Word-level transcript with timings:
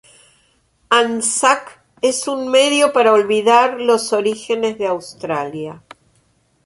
Anzac 0.89 1.79
es 2.01 2.27
un 2.27 2.47
medio 2.49 2.91
para 2.91 3.13
olvidar 3.13 3.79
los 3.79 4.13
orígenes 4.13 4.79
de 4.79 4.87
Australia. 4.87 5.83